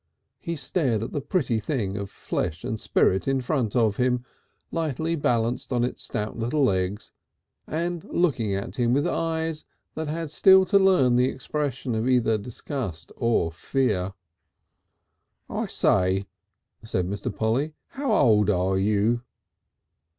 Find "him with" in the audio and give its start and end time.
8.77-9.05